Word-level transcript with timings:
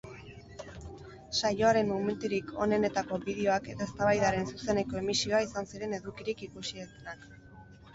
Saioaren 1.39 1.91
momenturik 1.91 2.49
onenetako 2.67 3.21
bideoak 3.29 3.71
eta 3.77 3.89
eztabaidaren 3.91 4.53
zuzeneko 4.57 5.03
emisioa 5.07 5.47
izan 5.51 5.75
ziren 5.75 5.99
edukirik 6.03 6.47
ikusienak. 6.53 7.35